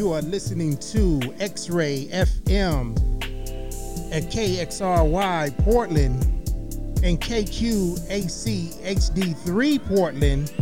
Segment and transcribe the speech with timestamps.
[0.00, 2.96] You are listening to X Ray FM
[4.10, 6.24] at KXRY Portland
[7.04, 10.54] and KQAC HD3 Portland.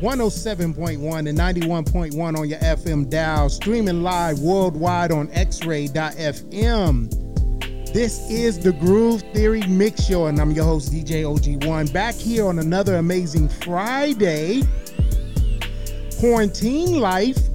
[0.00, 7.10] 107.1 and 91.1 on your FM dial, streaming live worldwide on xray.fm.
[7.92, 12.46] This is the Groove Theory Mix Show, and I'm your host, DJ OG1, back here
[12.46, 14.62] on another amazing Friday.
[16.18, 17.49] Quarantine life.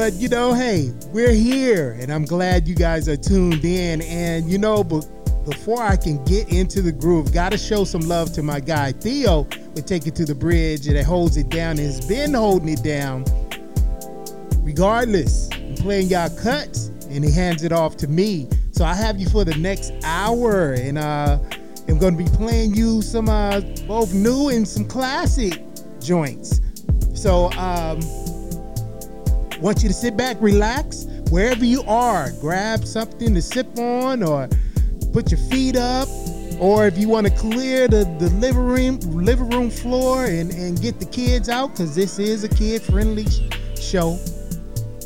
[0.00, 4.00] But you know, hey, we're here, and I'm glad you guys are tuned in.
[4.00, 5.06] And you know, but
[5.44, 9.46] before I can get into the groove, gotta show some love to my guy Theo.
[9.74, 11.72] We take it to the bridge, and it holds it down.
[11.72, 13.26] And has been holding it down,
[14.62, 15.50] regardless.
[15.52, 18.48] I'm playing y'all cuts and he hands it off to me.
[18.72, 21.38] So I have you for the next hour, and uh,
[21.88, 25.62] I'm going to be playing you some uh, both new and some classic
[26.00, 26.62] joints.
[27.12, 28.00] So um,
[29.60, 32.32] want you to sit back, relax, wherever you are.
[32.40, 34.48] Grab something to sip on, or
[35.12, 36.08] put your feet up,
[36.58, 40.80] or if you want to clear the, the living room living room floor and, and
[40.80, 43.26] get the kids out, because this is a kid friendly
[43.80, 44.16] show.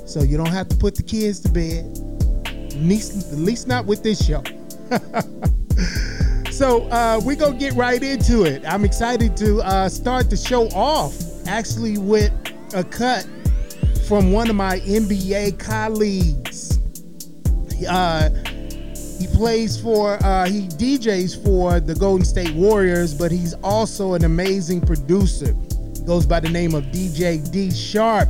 [0.06, 1.98] So you don't have to put the kids to bed.
[2.47, 4.42] At least, at least not with this show.
[6.50, 8.62] so uh, we're going to get right into it.
[8.66, 11.14] I'm excited to uh, start the show off
[11.47, 12.32] actually with
[12.75, 13.27] a cut
[14.06, 16.78] from one of my NBA colleagues.
[17.88, 18.30] Uh,
[19.19, 24.25] he plays for, uh, he DJs for the Golden State Warriors, but he's also an
[24.25, 25.55] amazing producer.
[26.06, 28.28] Goes by the name of DJ D Sharp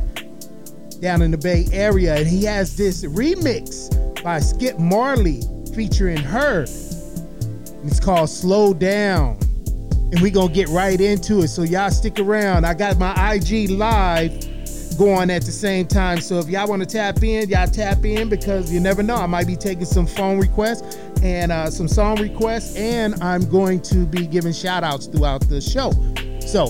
[1.01, 5.41] down in the Bay Area, and he has this remix by Skip Marley
[5.75, 6.61] featuring her.
[6.63, 9.37] It's called Slow Down.
[10.11, 11.49] And we're gonna get right into it.
[11.49, 12.65] So y'all stick around.
[12.65, 14.54] I got my IG live
[14.97, 16.19] going at the same time.
[16.21, 19.15] So if y'all want to tap in, y'all tap in because you never know.
[19.15, 23.81] I might be taking some phone requests and uh, some song requests, and I'm going
[23.83, 25.91] to be giving shout outs throughout the show.
[26.41, 26.67] So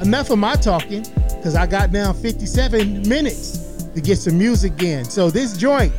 [0.00, 5.04] enough of my talking because I got down 57 minutes to get some music in.
[5.04, 5.92] So this joint,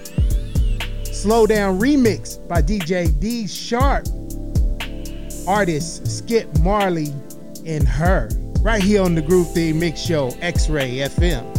[1.03, 4.07] Slow Down Remix by DJ D Sharp,
[5.47, 7.13] artist Skip Marley
[7.65, 8.29] and H.E.R.,
[8.61, 11.58] right here on the Groove Theory Mix Show, X Ray FM.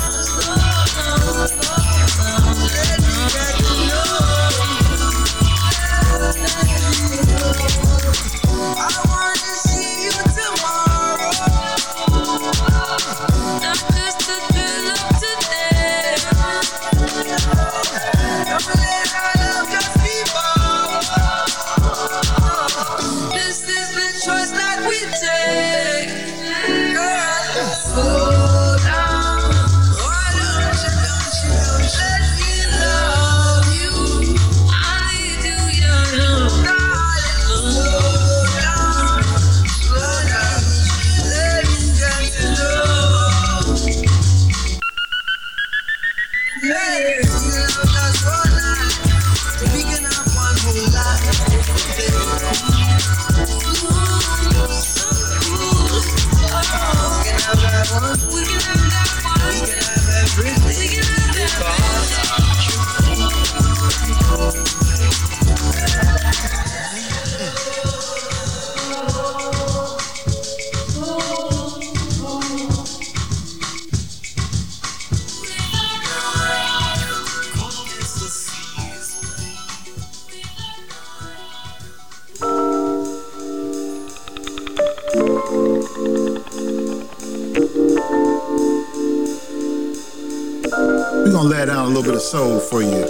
[92.71, 93.00] for you.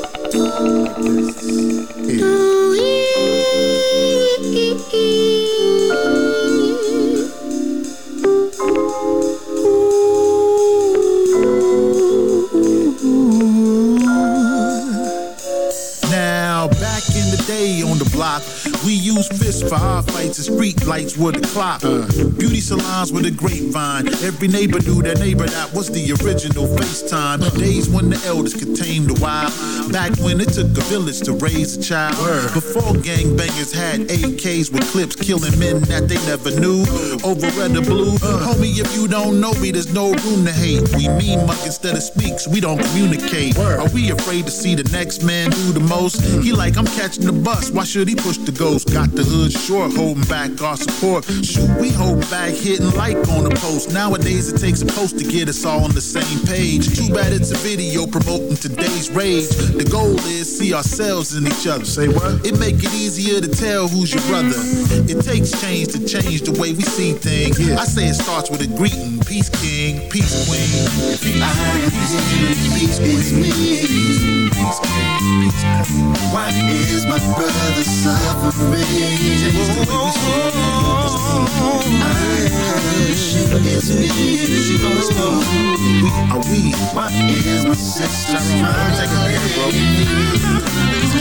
[20.48, 21.84] And street lights were the clock.
[21.84, 22.06] Uh,
[22.38, 24.08] beauty salons were the grapevine.
[24.24, 25.46] Every neighbor knew their neighbor.
[25.46, 27.42] That was the original FaceTime.
[27.42, 29.52] Uh, Days when the elders could tame the wild.
[29.89, 32.16] Back when it took a village to raise a child.
[32.54, 36.86] Before gangbangers had AKs with clips killing men that they never knew.
[37.24, 38.16] Over red or blue.
[38.16, 40.88] Uh, Homie, if you don't know me, there's no room to hate.
[40.95, 42.48] We mean muck instead of speaks.
[42.48, 43.57] We don't communicate.
[43.57, 46.22] Are we afraid to see the next man do the most?
[46.22, 46.44] Mm.
[46.44, 47.72] He like, I'm catching the bus.
[47.72, 48.94] Why should he push the ghost?
[48.94, 51.25] Got the hood short, holding back our support.
[51.25, 53.94] Shoot, we hold back, hitting like on the post.
[53.94, 56.95] Nowadays it takes a post to get us all on the same page.
[56.95, 59.50] Too bad it's a video promoting today's rage.
[59.77, 61.85] The goal is see ourselves in each other.
[61.85, 62.45] Say what?
[62.45, 64.56] It make it easier to tell who's your brother.
[65.07, 67.59] It takes change to change the way we see things.
[67.59, 67.79] Yeah.
[67.79, 69.19] I say it starts with a greeting.
[69.21, 70.68] Peace king, peace queen.
[71.19, 71.39] Peace,
[72.33, 73.51] peace, peace, peace, me.
[73.51, 74.41] Peace, peace,
[76.31, 78.84] Why is my brother suffering?
[82.02, 83.52] I have to shoot.
[83.66, 84.78] Is it you?
[86.31, 86.72] Are we?
[86.94, 87.10] Why
[87.46, 88.38] is my sister?
[88.38, 89.12] crying?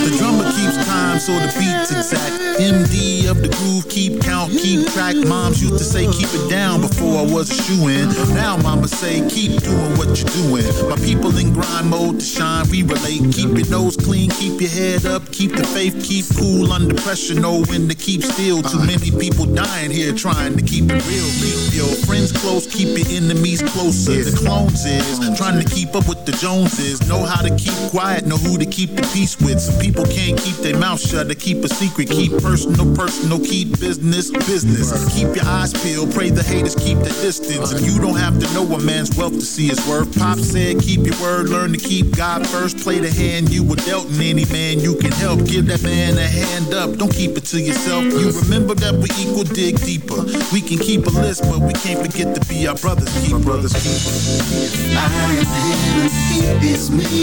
[0.05, 2.61] The drummer keeps time, so the beat's exact.
[2.61, 5.17] MD of the groove, keep count, keep track.
[5.17, 8.09] Moms used to say keep it down before I was a shoe in.
[8.35, 10.67] Now mama say keep doing what you're doing.
[10.89, 13.30] My people in grind mode to shine, we relate.
[13.33, 17.35] Keep your nose clean, keep your head up, keep the faith, keep cool under pressure
[17.35, 18.63] know when to keep still.
[18.63, 18.87] Too uh-huh.
[18.87, 21.29] many people dying here trying to keep it real.
[21.39, 24.13] Keep your friends close, keep your enemies closer.
[24.13, 27.07] The clones is trying to keep up with the Joneses.
[27.09, 29.61] Know how to keep quiet, know who to keep the peace with.
[29.61, 32.11] Some people can't keep their mouth shut to keep a secret.
[32.11, 34.91] Keep personal, personal, keep business, business.
[35.15, 37.73] Keep your eyes peeled, pray the haters keep the distance.
[37.73, 40.19] And you don't have to know a man's wealth to see his worth.
[40.19, 42.79] Pop said, keep your word, learn to keep God first.
[42.79, 45.45] Play the hand you were dealt, and any man you can help.
[45.45, 46.97] Give that man a hand up.
[46.97, 48.05] Don't keep it to yourself.
[48.05, 50.23] You remember that we equal, dig deeper.
[50.53, 53.39] We can keep a list, but we can't forget to be our brothers keeper.
[53.39, 56.20] My brothers keeper.
[56.41, 57.05] I am him, he is me.
[57.05, 57.21] He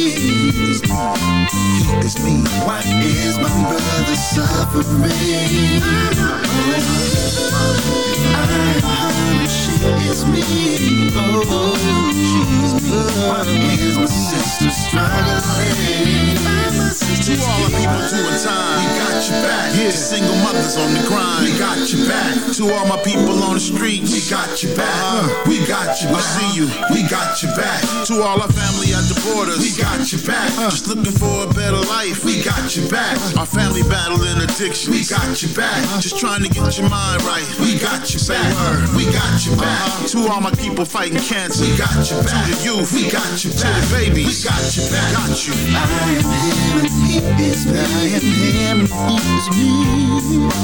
[2.06, 2.44] is me.
[2.66, 5.12] Why is my brother suffering?
[8.34, 9.72] I am she
[10.10, 10.44] is me.
[11.16, 11.74] Oh,
[12.14, 13.00] she's me.
[13.28, 13.42] Why
[13.82, 16.38] is my sister struggling?
[17.28, 19.76] To all the people doing time, we got your back.
[19.76, 19.90] Yeah.
[19.92, 22.56] Single mothers on the grind, we got your back.
[22.56, 24.96] To all my people on the streets, we got your back.
[25.04, 26.08] Uh, we got back.
[26.08, 27.84] I see you, we got your back.
[28.08, 30.52] To all our family at the borders, we got your back.
[30.58, 33.16] Uh, Just looking for a better life, we got your back.
[33.38, 35.80] Our family battling addiction, we got your back.
[36.02, 38.48] Just trying to get your mind right, we got your back.
[38.96, 39.80] We got your back.
[39.88, 40.08] Uh-huh.
[40.08, 42.48] To all my people fighting cancer, we got your back.
[42.48, 43.76] To the youth, we got your back.
[43.76, 45.10] To the babies, we got your back.
[45.14, 45.54] Got you.
[45.56, 45.84] I
[46.18, 47.80] am him, he is me.
[47.80, 49.72] I am him, he is me.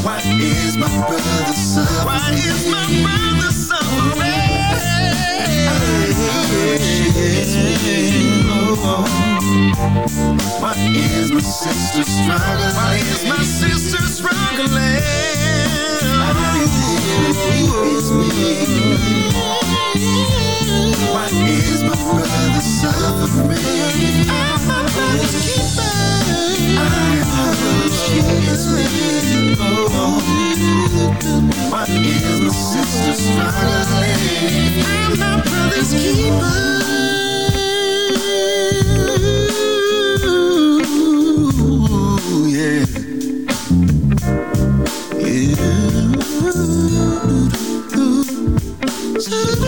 [0.04, 2.06] Why is my brother suffering?
[2.08, 4.54] Why is my brother suffering?
[8.84, 12.76] Why is my sister struggling?
[12.76, 15.02] Why is my sister struggling?
[21.14, 24.28] Why is my brother suffering?
[24.30, 25.96] I'm my brother's keeper.
[26.84, 27.24] I'm
[28.52, 28.84] is me.
[31.72, 34.20] Why is my sister struggling?
[34.84, 37.13] I'm my brother's keeper.
[49.26, 49.64] Yeah.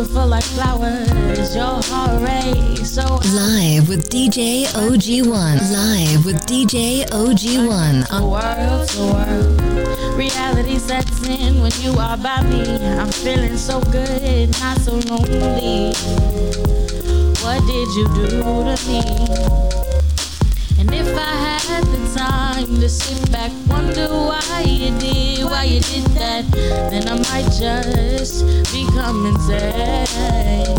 [0.00, 1.54] Beautiful like flowers.
[1.54, 3.02] Your heart rate so
[3.34, 5.60] Live with DJ OG1.
[5.72, 8.08] Live with DJ OG1.
[8.08, 10.16] to world to world.
[10.16, 12.62] Reality sets in when you are by me.
[12.98, 15.92] I'm feeling so good, not so lonely.
[17.42, 18.28] What did you do
[18.64, 19.79] to me?
[21.00, 21.34] If I
[21.66, 26.44] had the time to sit back, wonder why you did, why you did that,
[26.90, 30.76] then I might just become insane.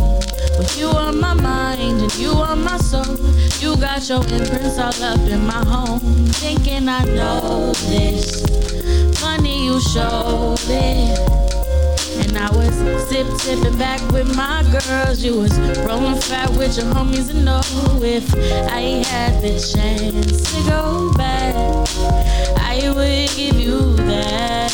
[0.58, 3.18] But you are my mind and you are my soul.
[3.62, 6.00] You got your imprints all up in my home.
[6.38, 8.46] Thinking I know this.
[9.20, 11.51] Funny you showed it.
[12.24, 12.74] And I was
[13.10, 15.24] sip sipping back with my girls.
[15.24, 17.62] You was rolling fat with your homies and know
[18.04, 18.34] if
[18.70, 21.56] I had the chance to go back,
[22.58, 24.72] I would give you that.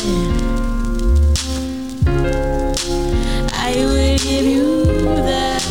[3.54, 4.86] I would give you
[5.28, 5.64] that.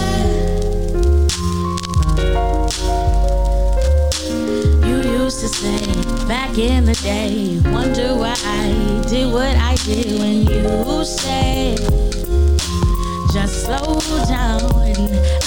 [4.86, 10.18] You used to say back in the day, wonder why I did what I did
[10.18, 11.78] when you said,
[13.32, 14.60] just slow down.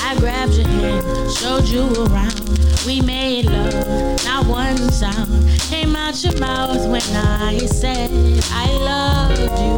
[0.04, 2.60] I grabbed your hand, showed you around.
[2.86, 5.40] We made love, not one sound
[5.70, 8.10] came out your mouth when I said
[8.52, 9.78] I loved you.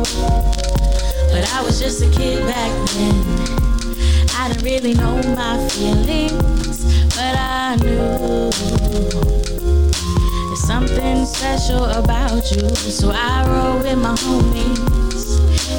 [1.31, 3.13] But I was just a kid back then.
[4.37, 8.49] I didn't really know my feelings, but I knew
[10.47, 12.69] there's something special about you.
[12.75, 15.10] So I roll with my homies,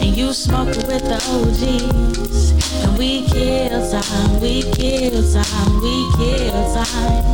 [0.02, 2.50] and you smoke with the OGs.
[2.82, 7.24] And we kill time, we kill time, we kill time.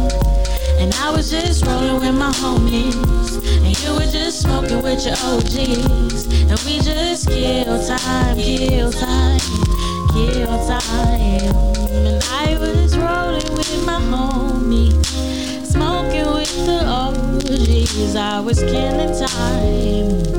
[0.79, 2.95] And I was just rolling with my homies,
[3.65, 6.27] and you were just smoking with your OGs.
[6.51, 9.41] And we just kill time, kill time,
[10.13, 11.57] kill time.
[12.07, 18.15] And I was rolling with my homies, smoking with the OGs.
[18.15, 20.39] I was killing time.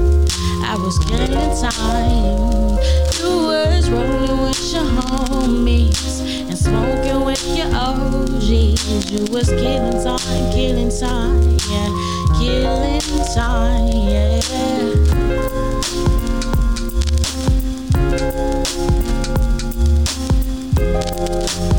[0.70, 2.78] I was killing time.
[3.18, 9.12] You was rolling with your homies and smoking with your OGs.
[9.12, 11.90] You was killing time, killing time, yeah,
[12.38, 13.02] killing
[13.34, 13.88] time,
[21.66, 21.79] yeah.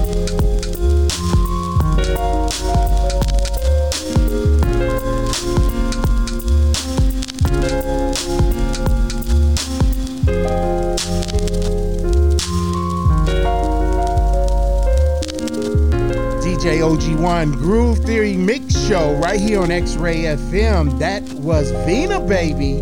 [16.91, 20.99] OG1 Groove Theory Mix Show right here on X Ray FM.
[20.99, 22.79] That was Veana Baby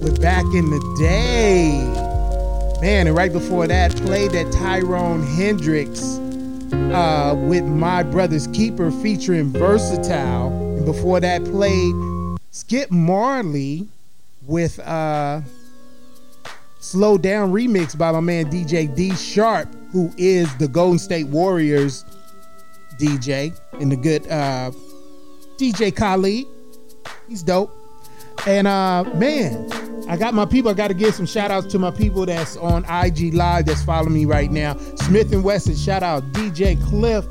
[0.00, 1.72] with Back in the Day.
[2.80, 6.18] Man, and right before that, played that Tyrone Hendrix
[6.92, 10.76] uh, with My Brother's Keeper featuring Vursatyl.
[10.76, 11.96] And before that, played
[12.52, 13.88] Skip Marley
[14.46, 15.40] with uh,
[16.78, 22.04] Slow Down remix by my man DJ D Sharp, who is the Golden State Warriors
[22.98, 24.70] DJ and the good uh,
[25.56, 26.46] DJ Khalid.
[27.28, 27.74] He's dope.
[28.46, 29.70] And uh, man,
[30.08, 30.70] I got my people.
[30.70, 33.82] I got to give some shout outs to my people that's on IG Live that's
[33.82, 34.76] following me right now.
[34.96, 36.22] Smith and Wesson, shout out.
[36.32, 37.26] DJ Cliff,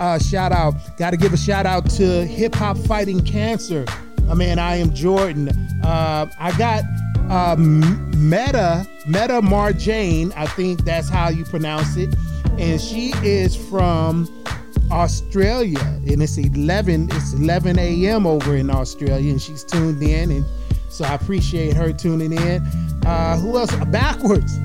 [0.00, 0.74] uh, shout out.
[0.98, 3.84] Got to give a shout out to Hip Hop Fighting Cancer.
[4.26, 5.48] My man, I am Jordan.
[5.82, 6.84] Uh, I got
[7.28, 12.14] uh, Meta, Meta Marjane, I think that's how you pronounce it.
[12.58, 14.26] And she is from
[14.92, 17.08] Australia, and it's 11.
[17.12, 18.26] It's 11 a.m.
[18.26, 20.44] over in Australia, and she's tuned in, and
[20.88, 22.62] so I appreciate her tuning in.
[23.06, 23.74] Uh, who else?
[23.86, 24.58] Backwards.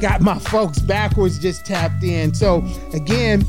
[0.00, 2.34] Got my folks backwards just tapped in.
[2.34, 3.44] So again,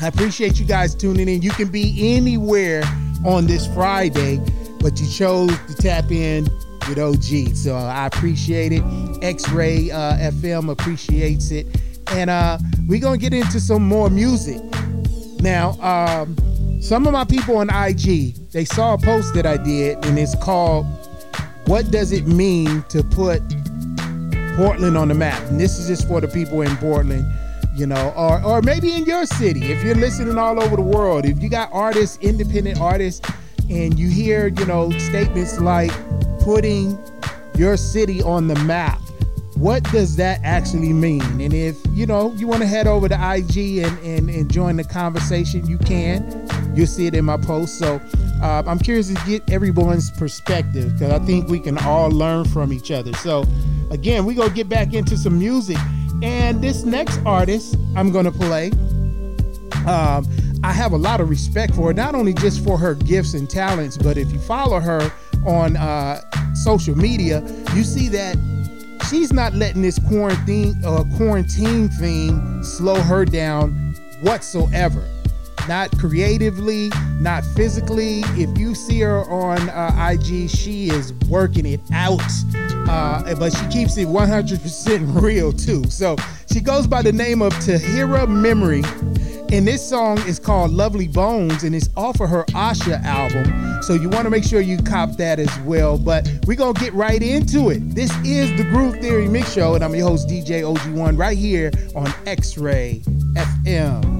[0.00, 1.42] I appreciate you guys tuning in.
[1.42, 2.82] You can be anywhere
[3.24, 4.40] on this Friday,
[4.80, 6.44] but you chose to tap in
[6.88, 7.54] with OG.
[7.54, 8.82] So I appreciate it.
[9.22, 11.66] X-Ray uh, FM appreciates it.
[12.12, 14.62] And uh, we're going to get into some more music.
[15.40, 16.36] Now, um,
[16.80, 20.34] some of my people on IG, they saw a post that I did, and it's
[20.36, 20.86] called
[21.66, 23.42] What Does It Mean to Put
[24.56, 25.40] Portland on the Map?
[25.48, 27.24] And this is just for the people in Portland,
[27.74, 29.70] you know, or, or maybe in your city.
[29.70, 33.28] If you're listening all over the world, if you got artists, independent artists,
[33.70, 35.92] and you hear, you know, statements like
[36.40, 36.98] putting
[37.56, 39.00] your city on the map
[39.58, 41.40] what does that actually mean?
[41.40, 44.76] And if you know you want to head over to IG and, and, and join
[44.76, 46.48] the conversation, you can.
[46.76, 47.76] You'll see it in my post.
[47.76, 48.00] So
[48.40, 52.72] uh, I'm curious to get everyone's perspective because I think we can all learn from
[52.72, 53.12] each other.
[53.14, 53.44] So
[53.90, 55.78] again, we're gonna get back into some music.
[56.22, 58.70] And this next artist I'm gonna play,
[59.88, 60.24] um,
[60.62, 63.50] I have a lot of respect for her, not only just for her gifts and
[63.50, 65.12] talents, but if you follow her
[65.44, 66.20] on uh,
[66.54, 67.40] social media,
[67.74, 68.36] you see that
[69.04, 75.04] she's not letting this quarantine uh, quarantine thing slow her down whatsoever.
[75.66, 78.20] Not creatively, not physically.
[78.36, 82.20] If you see her on uh, IG, she is working it out.
[82.88, 85.84] Uh, but she keeps it 100% real too.
[85.90, 86.16] So
[86.52, 88.82] she goes by the name of Tahirah Memory.
[89.50, 93.82] And this song is called Lovely Bones and it's off of her Asha album.
[93.82, 95.96] So you want to make sure you cop that as well.
[95.96, 97.94] But we're going to get right into it.
[97.94, 101.70] This is the Groove Theory Mix Show, and I'm your host, DJ OG1, right here
[101.94, 103.02] on X Ray
[103.34, 104.17] FM.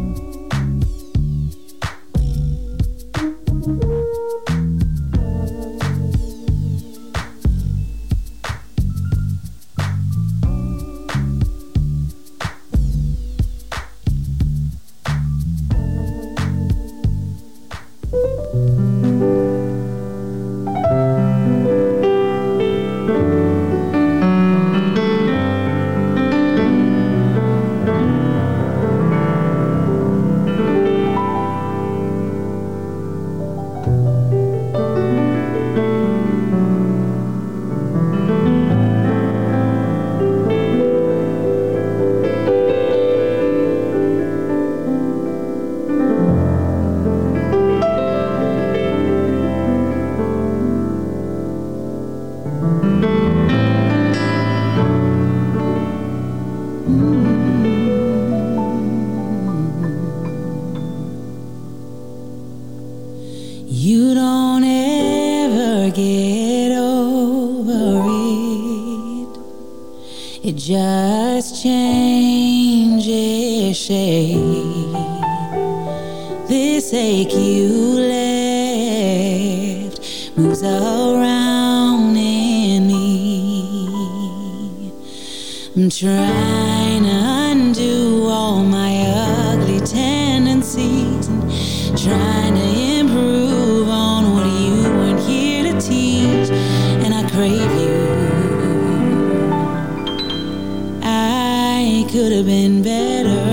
[102.19, 103.45] could have been better.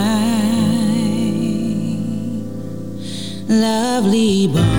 [3.46, 4.69] Lovely boy.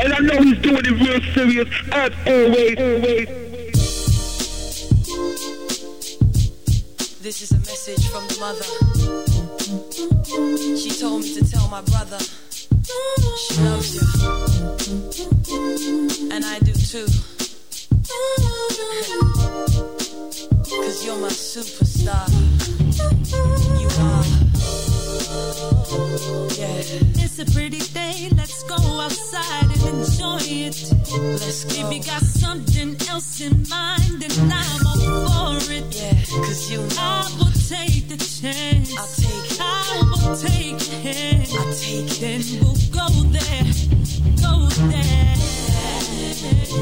[0.00, 3.31] And I know he's doing it real serious as always, always.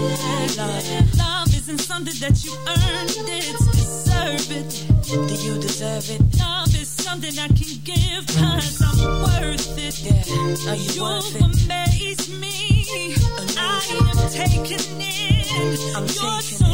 [0.01, 1.19] Love.
[1.19, 4.71] Love isn't something that you earned, it's deserve it.
[5.29, 6.21] Do you deserve it?
[6.39, 9.99] Love is something I can give, cause I'm worth it.
[10.01, 11.43] Yeah, are you, you worth it?
[11.43, 13.15] amaze me.
[13.57, 15.77] I am taken in.
[15.97, 16.70] I'm You're taken so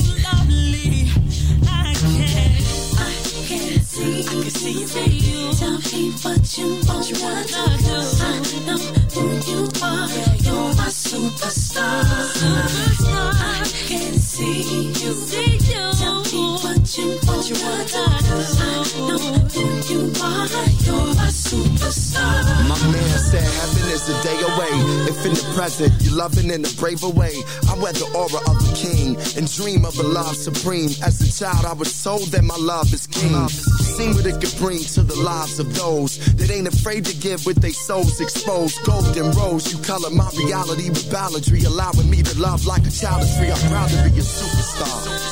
[3.96, 5.52] can see you.
[5.54, 7.96] Tell me what you want, you want to do.
[8.20, 8.78] I know
[9.14, 10.08] who you are.
[10.44, 12.02] You're my superstar.
[12.34, 13.32] Superstar.
[13.34, 15.12] I can see you.
[15.14, 15.92] See you.
[15.92, 18.42] Tell me what you want, you want to do.
[18.58, 20.75] I know who you are.
[20.86, 24.74] My man said heaven is a day away.
[25.10, 27.34] If in the present you're loving in a braver way,
[27.68, 30.90] I wear the aura of a king and dream of a love supreme.
[31.02, 33.48] As a child, I was told that my love is king.
[33.48, 37.46] Seen what it could bring to the lives of those that ain't afraid to give
[37.46, 38.84] with their souls exposed.
[38.84, 43.22] Golden rose, you color my reality with balladry, allowing me to love like a child
[43.22, 43.50] is free.
[43.50, 44.86] I'm proud to be a superstar.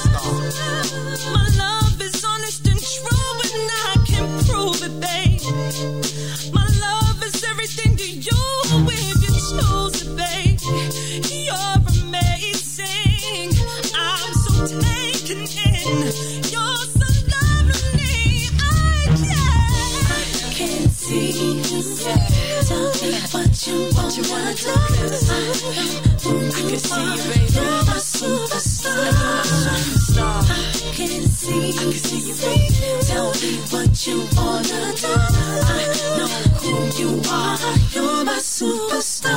[0.08, 1.43] superstar.
[26.90, 28.92] You're my superstar.
[30.16, 31.72] I can see.
[33.06, 35.12] Tell me what you wanna do.
[35.12, 36.28] I know
[36.60, 37.58] who you are.
[37.92, 39.32] You're my superstar.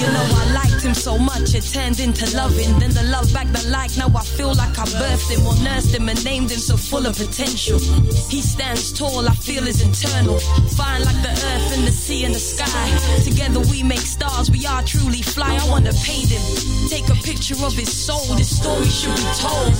[0.00, 2.78] You know I liked him so much it turned into loving.
[2.78, 3.96] Then the love back the like.
[3.96, 7.06] Now I feel like I birthed him or nursed him and named him so full
[7.06, 7.78] of potential.
[8.28, 10.38] He stands tall, I feel is internal.
[10.74, 12.86] Fine like the earth and the sea and the sky.
[13.24, 15.54] Together we make stars, we are truly fly.
[15.54, 16.42] I wanna paint him,
[16.88, 18.24] take a picture of his soul.
[18.36, 19.74] This story should be told.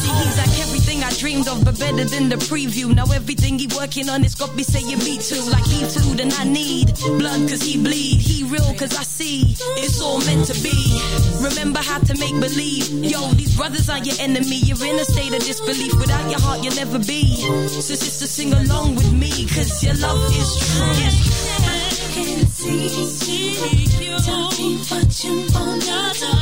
[0.00, 2.94] See, he's like everything I dreamed of, but better than the preview.
[2.94, 5.42] Now everything he working on is got me saying me too.
[5.50, 8.20] Like he food and I need blood cause he bleed.
[8.20, 11.00] He real cause I see it's all all meant to be.
[11.42, 12.88] Remember how to make believe.
[13.04, 14.56] Yo, these brothers are your enemy.
[14.56, 15.94] You're in a state of disbelief.
[15.94, 17.36] Without your heart, you'll never be.
[17.68, 20.84] So, sister, sing along with me, cause your love is true.
[20.84, 24.18] I can't see you.
[24.20, 26.32] Tell me what you wanna do.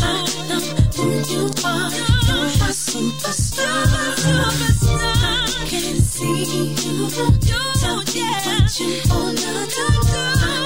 [0.00, 0.60] I know
[0.96, 1.90] who you are.
[2.28, 3.86] You're a superstar.
[4.78, 6.76] I can't see you.
[7.80, 10.65] Tell me what you wanna do.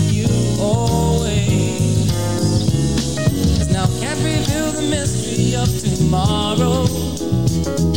[4.23, 7.90] reveal the mystery of tomorrow.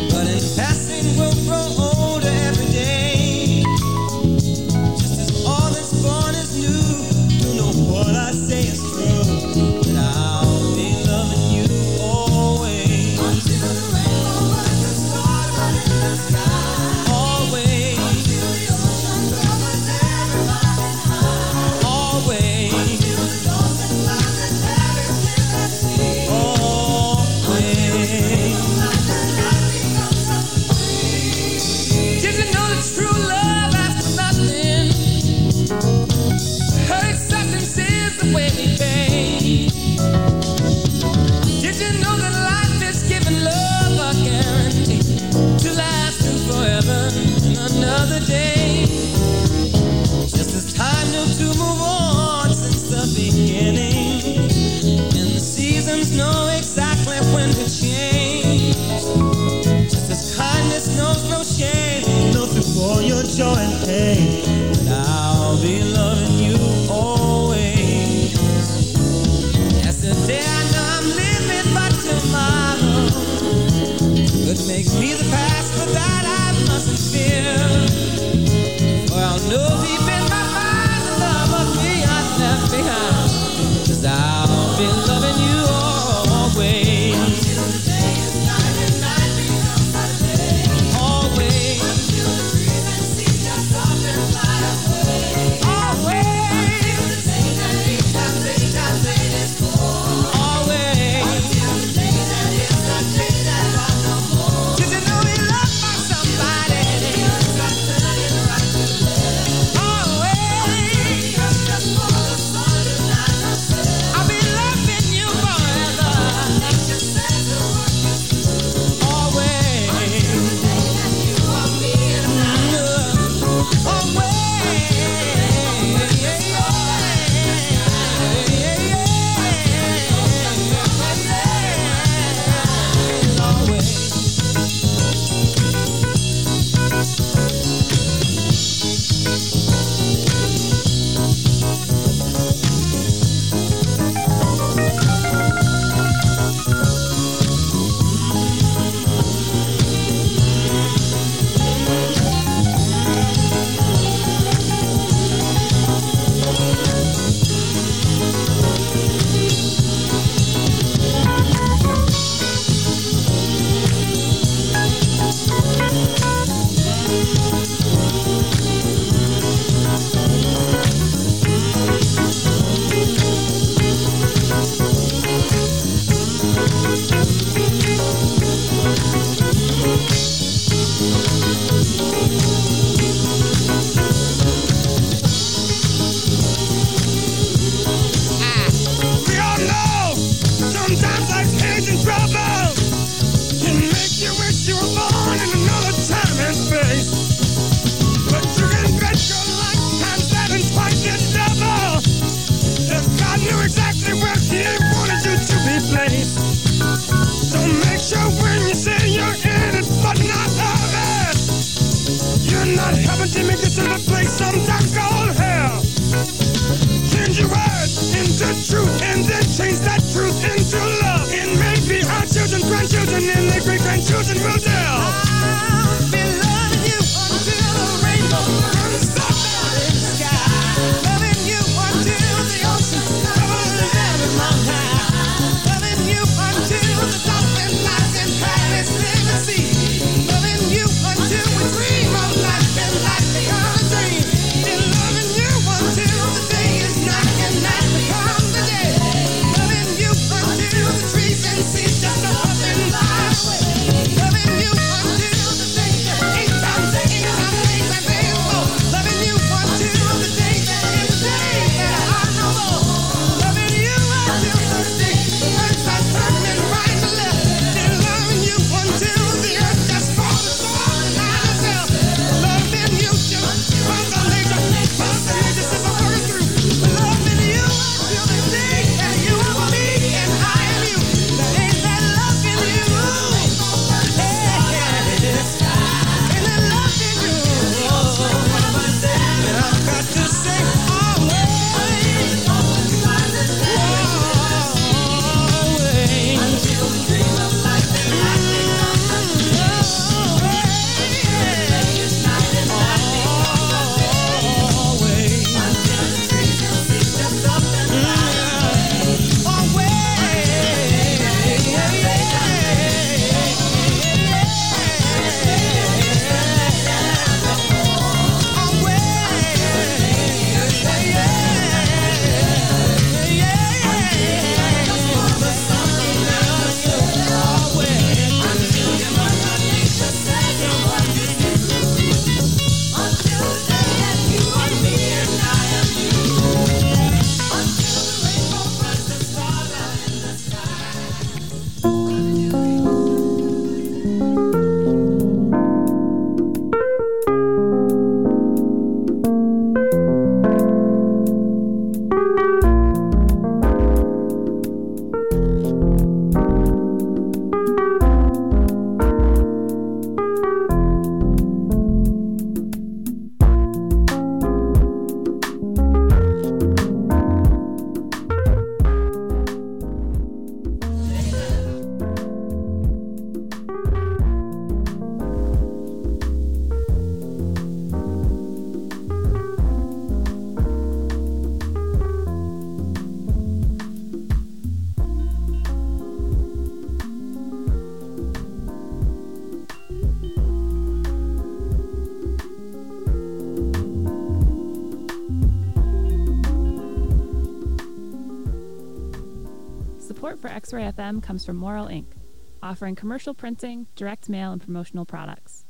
[401.05, 402.15] FM comes from Morel Ink,
[402.63, 405.67] offering commercial printing, direct mail, and promotional products.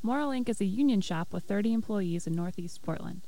[0.00, 3.22] Morel Ink is a union shop with 30 employees in Northeast Portland.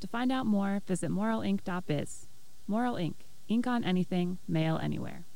[0.00, 2.28] To find out more, visit moralinc.biz.
[2.66, 3.14] Moral Inc.
[3.46, 5.26] Ink on anything, mail anywhere.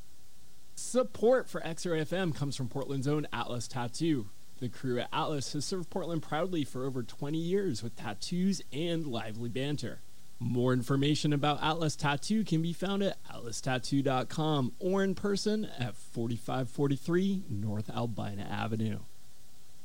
[0.77, 4.31] Support for X-Ray FM comes from Portland's own Atlas Tattoo.
[4.61, 9.07] The crew at Atlas has served Portland proudly for over 20 years with tattoos and
[9.07, 10.01] lively banter.
[10.43, 17.45] More information about Atlas Tattoo can be found at atlastattoo.com or in person at 4543
[17.51, 19.01] North Albina Avenue.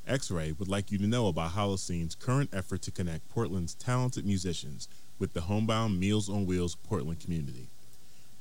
[0.08, 4.88] X-Ray would like you to know about Holocene's current effort to connect Portland's talented musicians
[5.20, 7.68] with the homebound Meals on Wheels Portland community.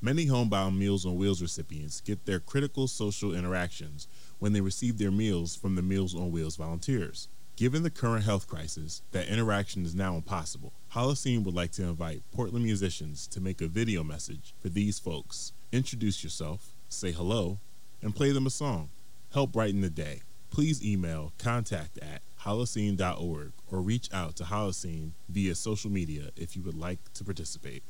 [0.01, 4.07] Many homebound Meals on Wheels recipients get their critical social interactions
[4.39, 7.27] when they receive their meals from the Meals on Wheels volunteers.
[7.55, 10.73] Given the current health crisis, that interaction is now impossible.
[10.93, 15.53] Holocene would like to invite Portland musicians to make a video message for these folks.
[15.71, 17.59] Introduce yourself, say hello,
[18.01, 18.89] and play them a song.
[19.31, 20.21] Help brighten the day.
[20.51, 26.61] Please email contact at holocene.org or reach out to Holocene via social media if you
[26.61, 27.83] would like to participate.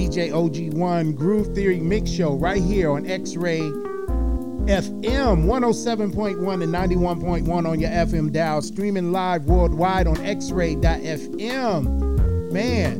[0.00, 7.68] DJ OG1 Groove Theory Mix Show right here on X Ray FM 107.1 and 91.1
[7.68, 11.84] on your FM dial, streaming live worldwide on xray.fm.
[12.50, 12.94] Man,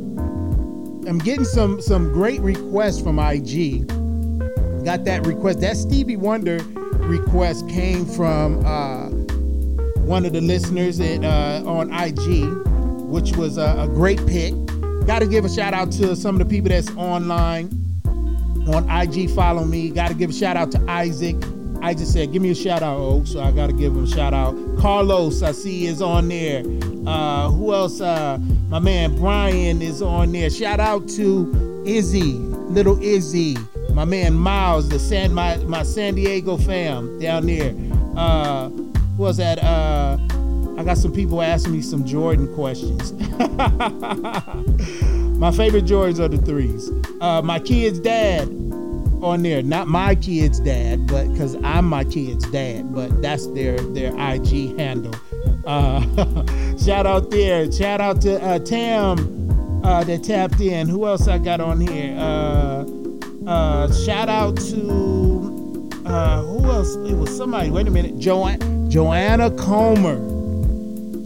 [1.08, 3.86] I'm getting some some great requests from IG.
[4.84, 5.62] Got that request.
[5.62, 6.58] That Stevie Wonder
[6.98, 9.08] request came from uh,
[10.00, 12.44] one of the listeners at, uh, on IG,
[13.08, 14.52] which was a, a great pick.
[15.06, 17.68] Got to give a shout out to some of the people that's online
[18.68, 19.30] on IG.
[19.30, 19.90] Follow me.
[19.90, 21.36] Got to give a shout out to Isaac.
[21.82, 24.04] I just said, give me a shout out, oh, so I got to give him
[24.04, 24.54] a shout out.
[24.78, 26.62] Carlos, I see is on there.
[27.06, 28.02] Uh, who else?
[28.02, 28.38] Uh,
[28.68, 30.50] my man Brian is on there.
[30.50, 33.56] Shout out to Izzy, little Izzy.
[33.94, 37.74] My man Miles, the San my, my San Diego fam down there.
[38.14, 39.58] Uh, who was that?
[39.58, 40.18] Uh,
[40.80, 43.12] I got some people asking me some Jordan questions.
[45.38, 46.90] my favorite Jordans are the threes.
[47.20, 48.48] Uh, my kid's dad
[49.22, 53.78] on there, not my kid's dad, but because I'm my kid's dad, but that's their
[53.78, 55.14] their IG handle.
[55.66, 56.00] Uh,
[56.82, 57.70] shout out there.
[57.70, 60.88] Shout out to uh, Tam uh, that tapped in.
[60.88, 62.16] Who else I got on here?
[62.18, 62.86] Uh,
[63.46, 66.94] uh, shout out to uh, who else?
[66.96, 67.68] It was somebody.
[67.70, 68.56] Wait a minute, jo-
[68.88, 70.39] Joanna Comer.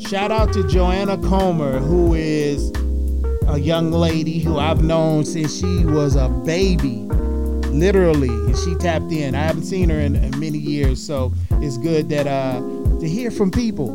[0.01, 2.73] Shout out to Joanna Comer, who is
[3.47, 7.07] a young lady who I've known since she was a baby,
[7.71, 8.29] literally.
[8.29, 9.35] And she tapped in.
[9.35, 12.61] I haven't seen her in, in many years, so it's good that uh,
[12.99, 13.89] to hear from people.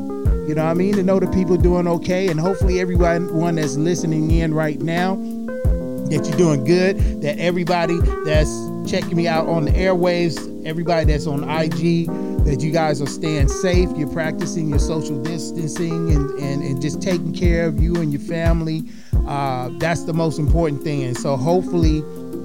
[0.47, 0.95] You know what I mean?
[0.95, 6.25] To know that people doing okay, and hopefully everyone that's listening in right now that
[6.27, 7.21] you're doing good.
[7.21, 8.49] That everybody that's
[8.89, 12.07] checking me out on the airwaves, everybody that's on IG,
[12.49, 13.89] that you guys are staying safe.
[13.95, 18.23] You're practicing your social distancing and, and, and just taking care of you and your
[18.23, 18.85] family.
[19.27, 21.03] Uh, that's the most important thing.
[21.03, 21.99] And so hopefully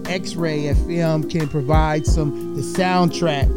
[0.07, 3.48] X-Ray FM can provide some the soundtrack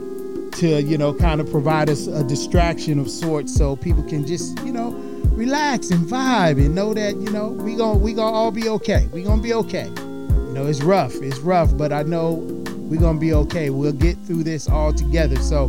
[0.60, 4.58] to, you know, kind of provide us a distraction of sorts so people can just,
[4.64, 4.92] you know,
[5.34, 9.10] relax and vibe and know that, you know, we gonna we to all be okay.
[9.12, 9.88] We to be okay.
[9.88, 11.14] You know, it's rough.
[11.16, 13.70] It's rough, but I know we're gonna be okay.
[13.70, 15.36] We'll get through this all together.
[15.42, 15.68] So,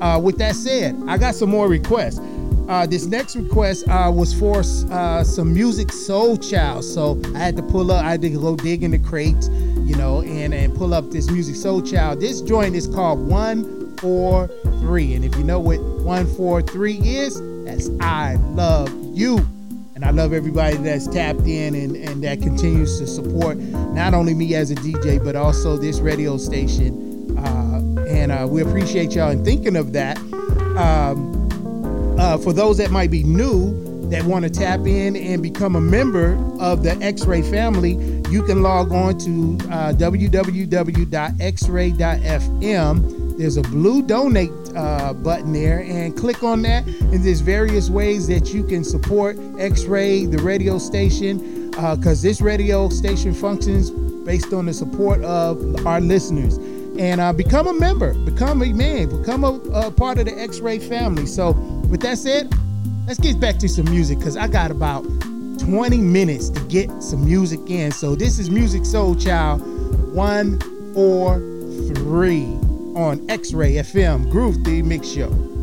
[0.00, 2.20] uh, with that said, I got some more requests.
[2.68, 6.82] Uh, this next request uh, was for uh, some Musiq Soulchild.
[6.82, 9.94] So I had to pull up, I had to go dig in the crates, you
[9.94, 12.20] know, and, and pull up this Musiq Soulchild.
[12.20, 15.14] This joint is called 143.
[15.14, 19.38] And if you know what 143 is, that's I love you.
[19.94, 24.34] And I love everybody that's tapped in and, and that continues to support not only
[24.34, 27.06] me as a DJ, but also this radio station.
[28.26, 30.18] And uh, we appreciate y'all in thinking of that.
[30.76, 31.48] Um,
[32.18, 35.80] uh, for those that might be new, that want to tap in and become a
[35.80, 37.92] member of the X Ray family,
[38.28, 40.28] you can log on to uh, www.xray.fm.
[43.38, 46.84] There's a blue donate uh, button there, and click on that.
[46.84, 52.28] And there's various ways that you can support X Ray, the radio station, because uh,
[52.28, 53.92] this radio station functions
[54.26, 56.58] based on the support of our listeners.
[56.98, 60.60] And uh, become a member, become a man, become a, a part of the X
[60.60, 61.26] Ray family.
[61.26, 61.52] So,
[61.90, 62.52] with that said,
[63.06, 65.04] let's get back to some music because I got about
[65.58, 67.90] 20 minutes to get some music in.
[67.90, 69.60] So this is Musiq Soulchild
[70.14, 72.42] 143
[72.94, 75.55] on X Ray FM Groove The Mix Show.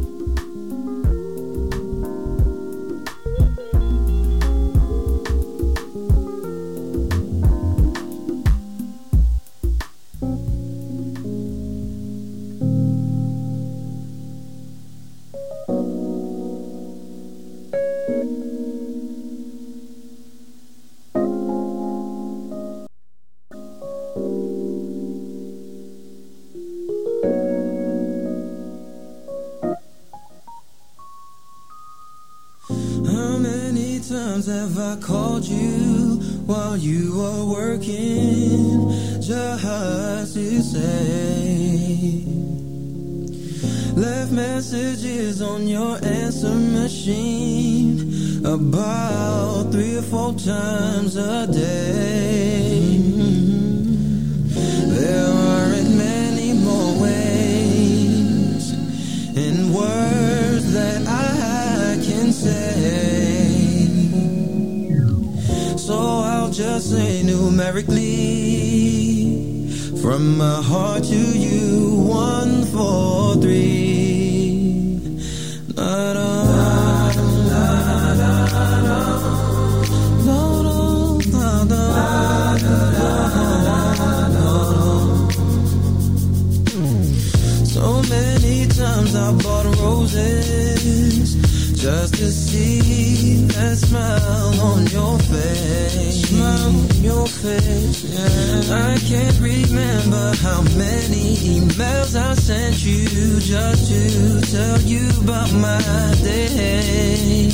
[91.84, 96.30] Just to see that smile on your face.
[96.30, 98.88] Smile on your face, yeah.
[98.88, 105.82] I can't remember how many emails I sent you just to tell you about my
[106.24, 107.50] day.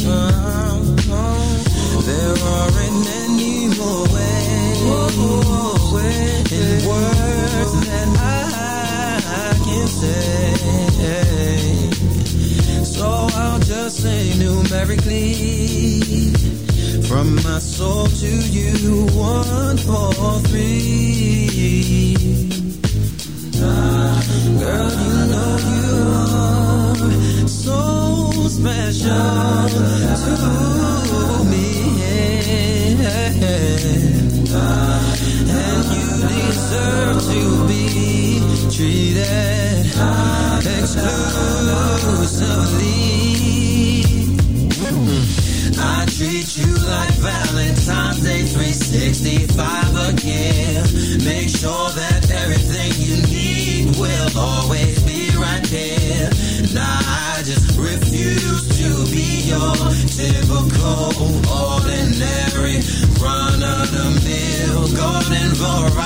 [2.10, 4.80] There aren't any more ways
[6.54, 10.40] in words that I can say.
[13.00, 16.34] So I'll just say numerically
[17.08, 22.18] from my soul to you, one, four, three.
[24.60, 29.70] Girl, you know you are so special
[30.26, 30.36] to
[31.50, 31.68] me.
[35.48, 38.39] And you deserve to be
[38.70, 39.86] treated
[40.78, 41.10] exclusively.
[45.82, 50.84] I treat you like Valentine's Day 365 again.
[51.26, 56.30] Make sure that everything you need will always be right there.
[57.50, 59.74] Just refuse to be your
[60.06, 61.10] typical,
[61.50, 62.78] ordinary,
[63.20, 66.00] run of the mill, golden variety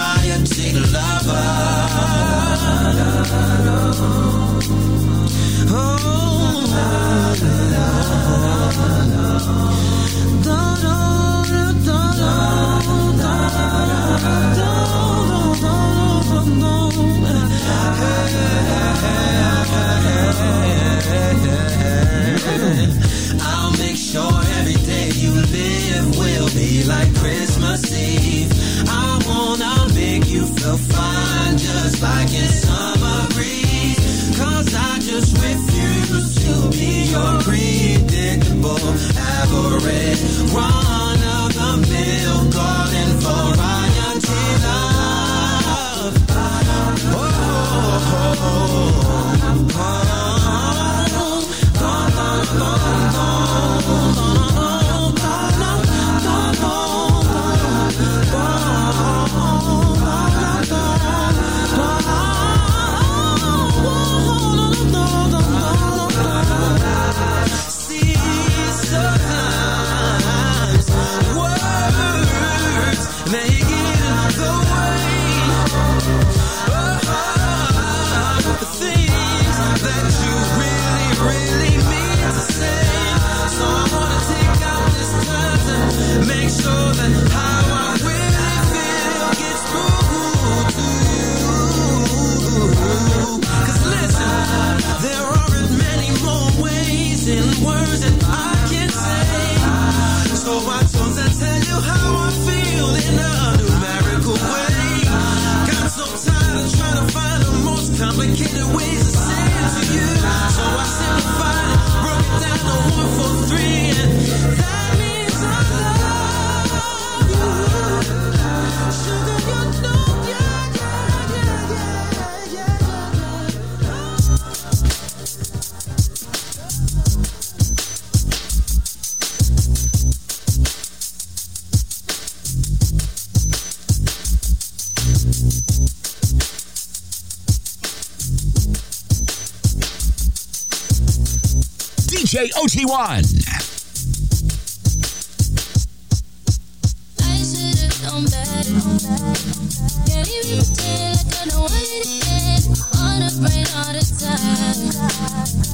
[23.41, 28.51] I'll make sure every day you live will be like Christmas Eve.
[28.87, 34.37] I wanna make you feel fine, just like in summer breeze.
[34.37, 38.79] Cause I just refuse to be your predictable
[39.17, 40.21] average.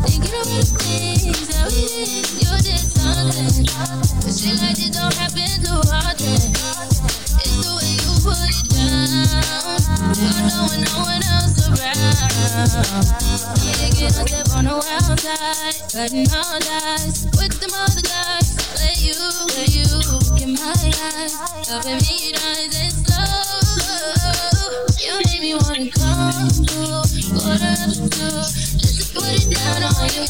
[0.03, 2.09] Thinking about things that we did.
[2.43, 3.65] You did something.
[4.19, 6.48] But shit like this don't happen too often.
[27.39, 28.43] Quarter after two.
[28.77, 30.25] Just to put it down on you.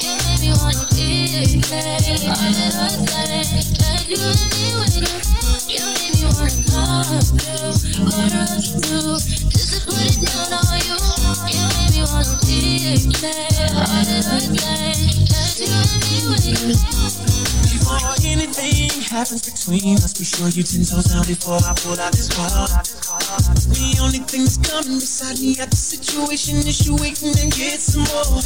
[0.00, 1.62] You made me wanna be.
[1.66, 2.96] All that I.
[3.78, 4.64] That you and me
[5.68, 5.84] you.
[5.84, 7.74] Made me wanna come through.
[7.98, 9.18] Quarter after two.
[9.50, 10.96] Just to put it down on you.
[11.50, 12.98] You made me wanna be.
[13.06, 14.50] All that I.
[14.50, 16.74] That you and me.
[17.70, 22.12] Before anything happens between us, be sure you ten toes down before I pull out
[22.12, 22.70] this card.
[23.30, 27.78] The only thing that's coming beside me at the situation is you waiting and get
[27.78, 28.42] some more.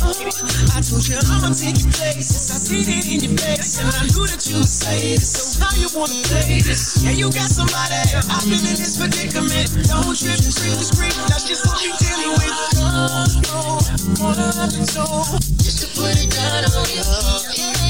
[0.77, 4.05] I told you I'ma take you places, I see it in your face, and I
[4.13, 5.57] knew that you would say this.
[5.57, 7.01] So how you wanna play this?
[7.01, 7.97] Yeah, you got somebody.
[8.29, 9.73] I've been in this predicament.
[9.89, 11.17] Don't trip, scream, scream.
[11.33, 12.53] That's just what you dealing with.
[12.85, 13.81] Oh,
[14.21, 15.25] quarter after two.
[15.65, 17.74] Just to put it down on you.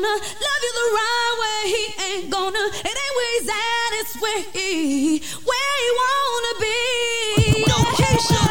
[0.00, 1.62] don't wanna love you the right way.
[1.70, 2.58] He ain't gonna.
[2.58, 3.92] It ain't where he's at.
[4.00, 7.64] It's where he where he wanna be.
[7.68, 8.42] No, Keyshia.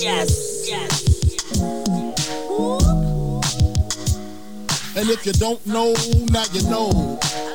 [0.00, 0.30] Yes,
[0.68, 0.92] yes.
[4.96, 5.94] And if you don't know,
[6.32, 7.53] now you know.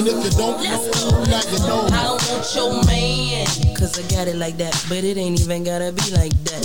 [0.00, 1.84] And if you don't know, now you know.
[1.92, 3.46] I don't want your man.
[3.76, 6.64] Cause I got it like that, but it ain't even gotta be like that.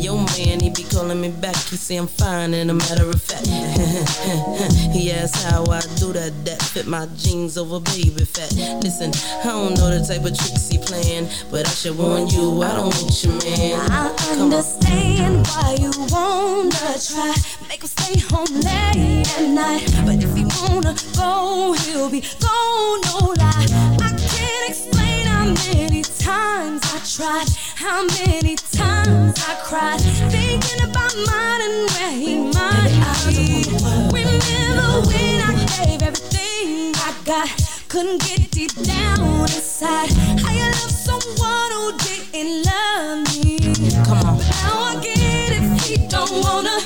[0.00, 1.54] your man, he be calling me back.
[1.68, 3.46] He say I'm fine, and a matter of fact.
[4.96, 6.32] he asks how I do that.
[6.46, 8.54] That fit my jeans over baby fat.
[8.82, 9.12] Listen,
[9.44, 12.72] I don't know the type of tricks he playing, but I should warn you, I
[12.72, 13.90] don't want your man.
[13.92, 17.34] I understand why you wanna try.
[17.76, 19.84] Make him stay home late at night.
[20.06, 23.66] But if he wanna go, he'll be gone, no lie.
[24.00, 27.48] I can't explain how many times I tried.
[27.74, 30.00] How many times I cried.
[30.32, 32.96] Thinking about mine and where he might
[33.28, 33.68] be.
[34.08, 37.50] Remember when I gave everything I got.
[37.88, 40.08] Couldn't get deep down inside.
[40.40, 43.58] How you love someone who didn't love me.
[44.06, 44.38] Come on.
[44.38, 45.82] But now I get it.
[45.82, 46.80] He don't wanna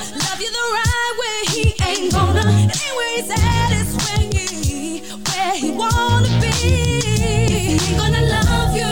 [3.11, 6.47] When you where you wanna be.
[6.47, 8.91] He ain't gonna love you,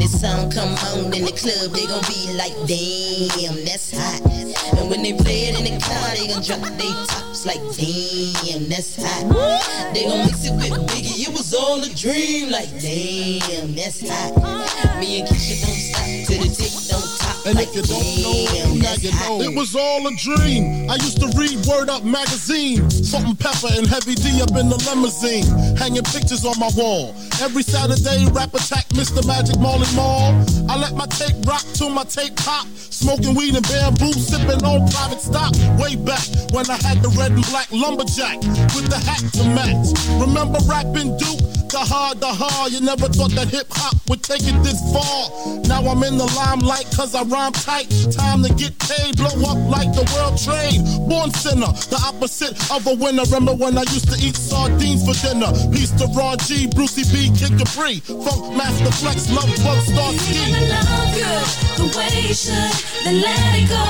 [0.00, 4.49] the song come on in the club, they gon' be like, damn, that's hot.
[4.80, 8.66] And when they play it in the car, they gon' drop their tops like, damn,
[8.68, 9.92] that's hot.
[9.92, 14.98] They gon' mix it with Biggie, it was all a dream, like, damn, that's hot.
[14.98, 17.09] Me and Keyshia don't stop till the tick don't.
[17.46, 19.40] And if you don't know, now you know.
[19.40, 20.90] It was all a dream.
[20.90, 22.88] I used to read Word Up magazine.
[22.90, 25.48] Salt-N-Pepa and heavy D up in the limousine.
[25.76, 27.14] Hanging pictures on my wall.
[27.40, 29.26] Every Saturday, rap attack Mr.
[29.26, 30.36] Magic Marley Marl.
[30.68, 32.66] I let my tape rock till my tape pop.
[32.76, 35.54] Smoking weed and bamboo, sipping on private stock.
[35.80, 38.36] Way back when I had the red and black lumberjack
[38.76, 39.96] with the hat to match.
[40.20, 41.40] Remember Rappin' Duke?
[41.70, 42.72] The hard, the hard.
[42.72, 45.30] You never thought that hip hop would take it this far.
[45.70, 47.88] Now I'm in the limelight cause I rhyme tight.
[48.10, 50.82] Time to get paid, blow up like the world trade.
[51.08, 53.22] Born sinner, the opposite of a winner.
[53.30, 55.50] Remember when I used to eat sardines for dinner?
[55.70, 60.42] Peace to Ron G, Brucie B, Kid Capri, Funkmaster Flex, Love Bug, Starski.
[60.74, 61.34] love you
[61.78, 62.74] the way you should,
[63.06, 63.82] then let it go.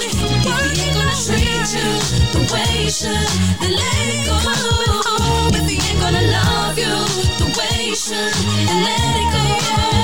[0.00, 1.90] If he ain't gonna treat you
[2.32, 3.28] the way you should,
[3.60, 4.36] then let it go.
[5.52, 6.96] If he ain't gonna love you
[7.36, 8.32] the way you should,
[8.66, 9.99] then let it go.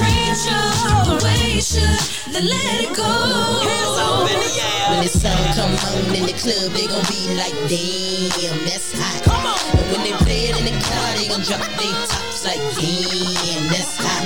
[0.00, 2.00] If he ain't gonna treat you the way you should,
[2.32, 3.04] then let it go.
[3.04, 4.88] Hands up in the air.
[4.90, 9.20] When the sun come on in the club, they gon' be like, damn, that's hot.
[9.28, 9.60] Come on.
[9.76, 13.68] And when they play it in the car, they gon' drop their tops like, damn,
[13.68, 14.24] that's hot.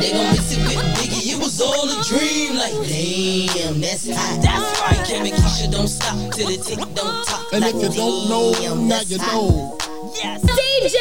[0.00, 2.56] They gon' miss it with Biggie, it was all a dream.
[2.58, 4.42] Like, damn, that's hot.
[4.42, 4.98] That's right.
[5.06, 7.46] Kim and Keyshia don't stop till the tick don't talk.
[7.52, 9.32] And like, if you don't know, damn, now that's you hot.
[9.32, 9.78] know.
[10.18, 10.42] Yes.
[10.42, 10.96] DJ.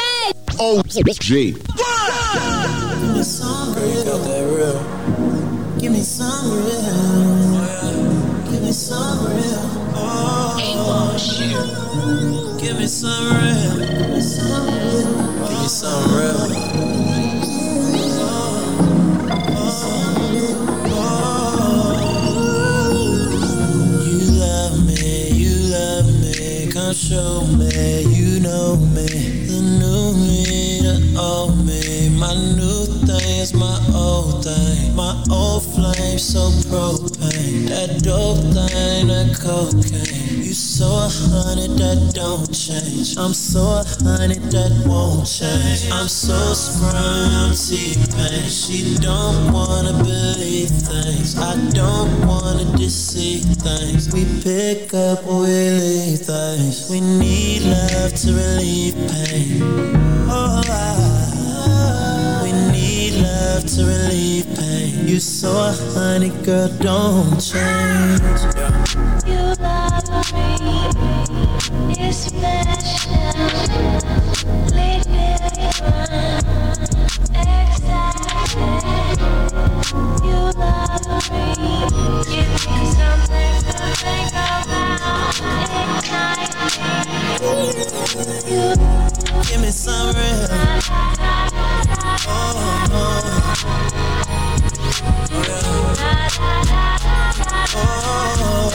[0.60, 1.02] Oh, G.
[1.04, 1.18] Give
[3.16, 3.55] me some real.
[5.86, 6.74] Give me some real.
[8.50, 9.60] Give me some real.
[9.94, 12.60] Oh, shit.
[12.60, 13.88] Give me some real.
[13.88, 15.48] Give me some real.
[15.48, 16.65] Give me some real.
[36.18, 43.18] Flame so propane, that dope thing, that cocaine, you so a hundred that don't change,
[43.18, 50.70] I'm so a hundred that won't change, I'm so sprung, T-Pain, she don't wanna believe
[50.70, 57.64] things, I don't wanna deceive things, we pick up or we leave things, we need
[57.64, 59.62] love to relieve pain,
[60.30, 64.65] oh I, we need love to relieve pain,
[65.16, 68.42] you so a honey girl, don't change.
[69.26, 70.04] You love
[70.34, 70.92] me,
[71.96, 73.32] it's special.
[74.76, 75.28] Lead me
[75.80, 76.12] on,
[77.32, 79.18] excited.
[80.28, 81.48] You love me,
[82.28, 85.40] give me something to think about,
[85.80, 86.92] ignite me.
[88.52, 88.68] You
[89.44, 90.48] Give me some real.
[92.28, 93.45] Oh, oh.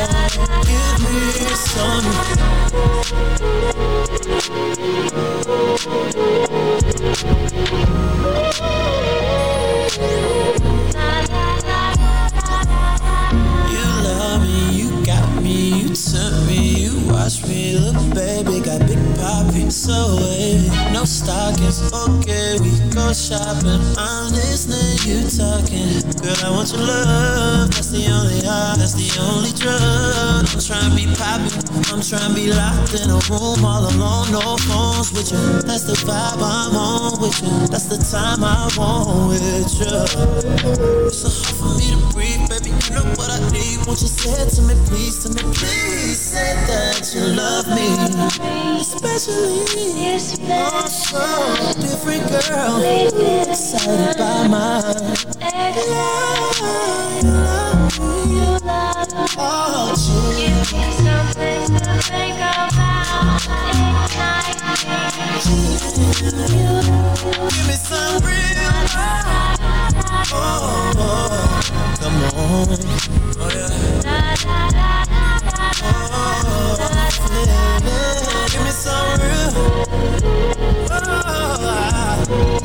[0.00, 1.20] Give me.
[13.68, 18.80] You love me, you got me, you took me, you watched me, little baby, got
[18.86, 26.36] big poppy, so wavy, no stockings, okay, we go shopping, I'm listening, you talking, girl,
[26.42, 30.96] I want your love, that's the only high, that's the only drug, I'm trying to
[30.96, 31.50] be poppy,
[31.90, 35.84] I'm trying to be locked in a room all alone, no phones with you, that's
[35.86, 39.62] the vibe I'm on with you, that's the time I want with you,
[41.06, 42.39] it's so hard for me to breathe,
[42.88, 43.78] you know what I need.
[43.86, 46.18] Won't you said to me, please, to me, please?
[46.20, 47.88] Say that you love me,
[48.80, 49.64] especially.
[50.52, 51.20] Oh, so
[51.80, 54.80] different girl, excited by my
[57.22, 57.96] love.
[57.98, 59.94] You love me, oh,
[60.36, 65.00] give me something to think about, ignite me.
[67.50, 69.39] Give me some real love.
[70.32, 71.60] Oh,
[71.98, 72.78] come on.
[73.38, 73.60] Oh.
[75.82, 76.30] Oh.
[78.50, 79.50] Give me some real.
[80.90, 82.59] Oh,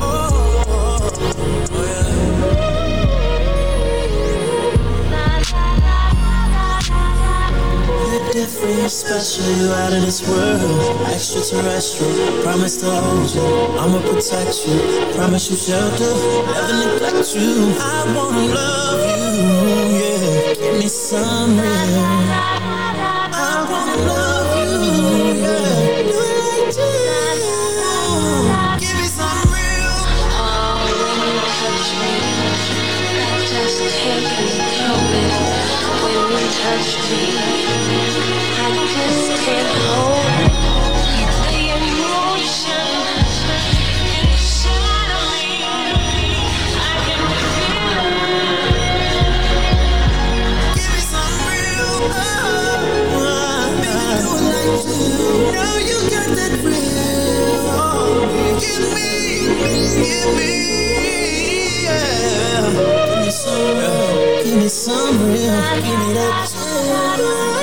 [8.66, 11.06] You're special, you're out of this world.
[11.06, 13.78] Extraterrestrial, promise to hold you.
[13.78, 16.12] I'ma protect you, promise you shelter,
[16.50, 17.74] never neglect you.
[17.78, 20.54] I wanna love you, yeah.
[20.54, 22.55] Give me some real.
[64.66, 65.36] Me some real.
[65.36, 66.50] Give me that
[67.18, 67.55] No,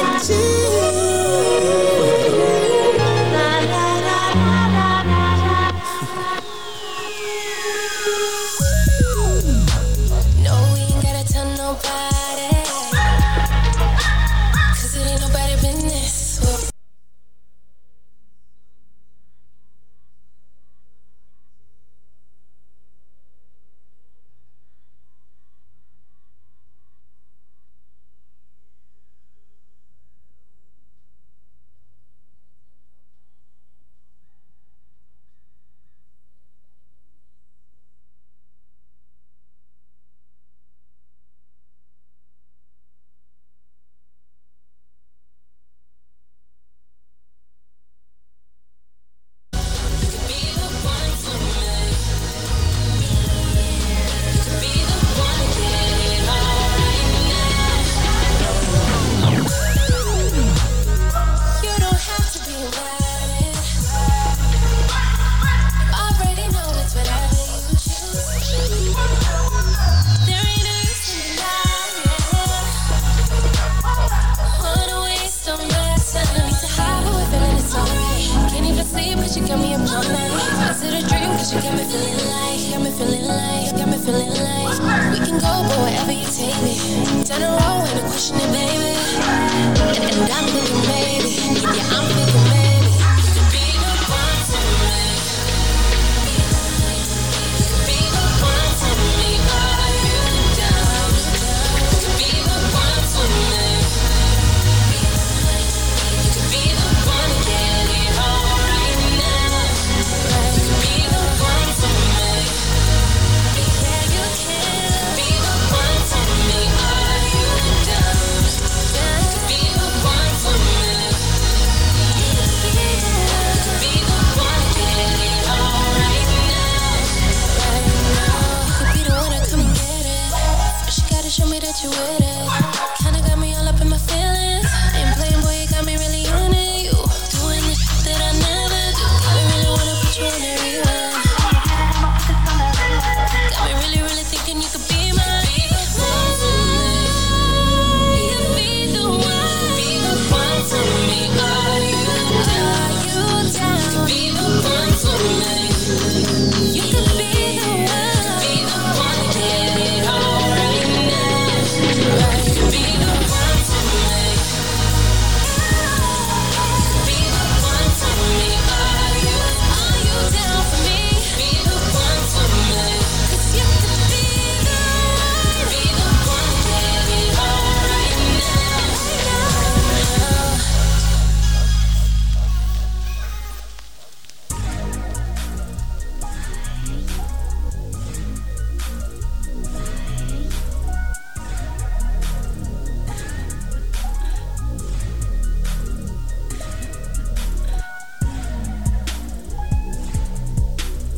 [82.94, 86.76] feeling like, got me feeling like we can go, but wherever you take me.
[87.24, 89.53] The road, ain't no questioning, baby.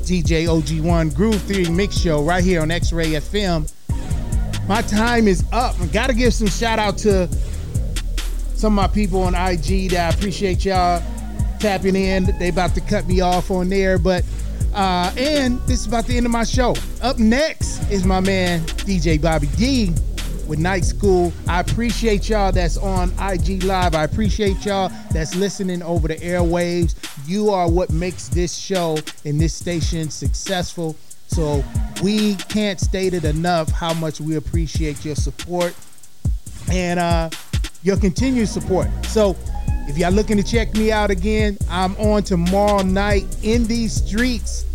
[0.06, 3.72] DJ OG1 Groove Theory Mix Show right here on X Ray FM.
[4.68, 5.80] My time is up.
[5.82, 7.28] I gotta give some shout out to
[8.56, 11.02] some of my people on IG that I appreciate y'all
[11.60, 12.26] tapping in.
[12.38, 14.24] They about to cut me off on there, but
[14.76, 16.76] uh, and this is about the end of my show.
[17.02, 19.92] Up next is my man DJ Bobby D
[20.48, 21.34] with Night School.
[21.48, 23.96] I appreciate y'all that's on IG Live.
[23.96, 26.94] I appreciate y'all that's listening over the airwaves.
[27.28, 30.96] You are what makes this show and this station successful.
[31.28, 31.64] So
[32.04, 35.74] we can't state it enough how much we appreciate your support
[36.72, 37.30] and uh,
[37.82, 38.88] your continued support.
[39.06, 39.36] So
[39.88, 44.66] if y'all looking to check me out again, I'm on tomorrow night in these streets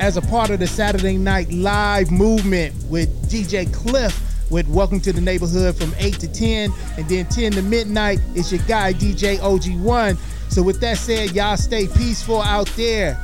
[0.00, 5.12] as a part of the Saturday Night Live movement with DJ Cliff with Welcome to
[5.12, 6.72] the Neighborhood from 8 to 10.
[6.98, 10.18] And then 10 to midnight is your guy, DJ OG1.
[10.52, 13.18] So with that said, y'all stay peaceful out there.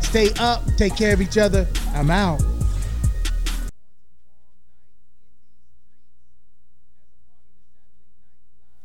[0.00, 1.64] Stay up, take care of each other.
[1.94, 2.42] I'm out.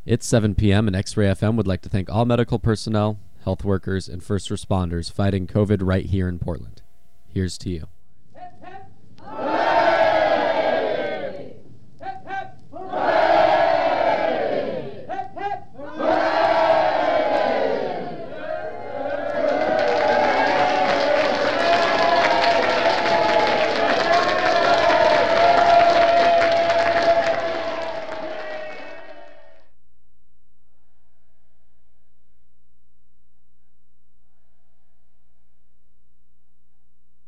[0.05, 3.63] It's 7 p.m., and X Ray FM would like to thank all medical personnel, health
[3.63, 6.83] workers, and first responders fighting COVID right here in Portland.
[7.27, 7.87] Here's to you.